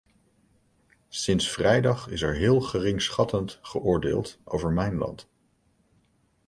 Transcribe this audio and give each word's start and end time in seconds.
Sinds 1.09 1.49
vrijdag 1.49 2.07
is 2.07 2.21
er 2.21 2.35
heel 2.35 2.61
geringschattend 2.61 3.59
geoordeeld 3.61 4.39
over 4.45 4.71
mijn 4.71 4.95
land. 4.97 5.29